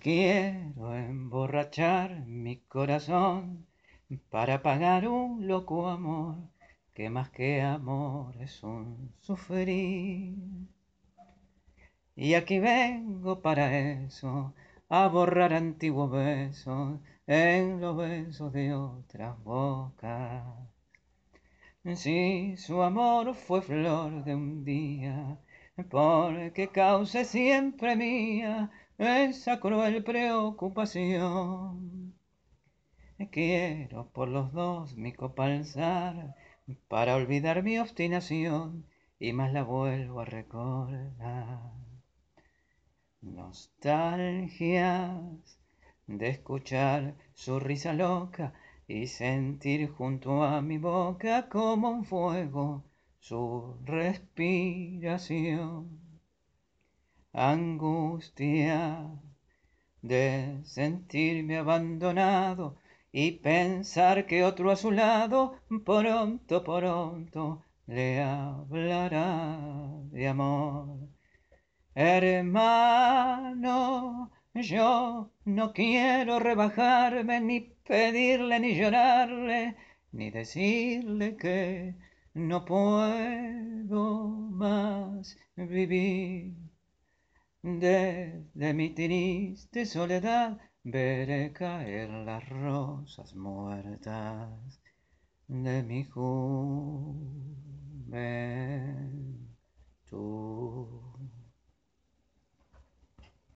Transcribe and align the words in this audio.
Quiero 0.00 0.94
emborrachar 0.94 2.24
mi 2.24 2.58
corazón 2.60 3.66
para 4.30 4.62
pagar 4.62 5.08
un 5.08 5.48
loco 5.48 5.88
amor 5.88 6.36
que 6.94 7.10
más 7.10 7.30
que 7.30 7.62
amor 7.62 8.36
es 8.40 8.62
un 8.62 9.12
sufrir. 9.18 10.36
Y 12.14 12.34
aquí 12.34 12.60
vengo 12.60 13.42
para 13.42 13.76
eso, 13.76 14.54
a 14.88 15.08
borrar 15.08 15.52
antiguos 15.52 16.12
besos 16.12 17.00
en 17.26 17.80
los 17.80 17.96
besos 17.96 18.52
de 18.52 18.74
otras 18.74 19.42
bocas. 19.42 20.44
Si 21.96 22.56
su 22.56 22.82
amor 22.82 23.34
fue 23.34 23.62
flor 23.62 24.22
de 24.22 24.34
un 24.36 24.64
día, 24.64 25.38
porque 25.90 26.68
cause 26.68 27.24
siempre 27.24 27.96
mía 27.96 28.70
esa 28.98 29.60
cruel 29.60 30.02
preocupación. 30.02 32.18
Quiero 33.30 34.10
por 34.10 34.28
los 34.28 34.52
dos 34.52 34.96
mi 34.96 35.12
copa 35.12 35.46
alzar 35.46 36.34
para 36.88 37.14
olvidar 37.14 37.62
mi 37.62 37.78
obstinación 37.78 38.86
y 39.20 39.32
más 39.32 39.52
la 39.52 39.62
vuelvo 39.62 40.20
a 40.20 40.24
recordar. 40.24 41.70
Nostalgias 43.20 45.60
de 46.08 46.28
escuchar 46.28 47.14
su 47.34 47.60
risa 47.60 47.92
loca 47.92 48.52
y 48.88 49.06
sentir 49.06 49.90
junto 49.90 50.42
a 50.42 50.60
mi 50.60 50.78
boca 50.78 51.48
como 51.48 51.90
un 51.90 52.04
fuego 52.04 52.82
su 53.20 53.76
respiración. 53.84 55.97
Angustia 57.32 59.20
de 60.02 60.60
sentirme 60.64 61.58
abandonado 61.58 62.76
y 63.12 63.32
pensar 63.32 64.26
que 64.26 64.44
otro 64.44 64.70
a 64.70 64.76
su 64.76 64.90
lado 64.90 65.60
pronto, 65.84 66.64
pronto 66.64 67.64
le 67.86 68.22
hablará 68.22 69.58
de 70.10 70.28
amor. 70.28 71.08
Hermano, 71.94 73.78
yo 74.54 75.32
no 75.44 75.72
quiero 75.72 76.38
rebajarme, 76.38 77.40
ni 77.40 77.60
pedirle, 77.60 78.60
ni 78.60 78.74
llorarle, 78.74 79.76
ni 80.12 80.30
decirle 80.30 81.36
que 81.36 81.94
no 82.34 82.64
puedo 82.64 84.28
más 84.28 85.36
vivir. 85.56 86.67
Desde 87.62 88.74
mi 88.74 88.90
triste 88.94 89.86
soledad 89.86 90.58
veré 90.82 91.52
caer 91.52 92.08
las 92.10 92.48
rosas 92.48 93.32
muertas 93.34 94.80
de 95.46 95.82
mi 95.84 96.04
juventud. 96.04 97.27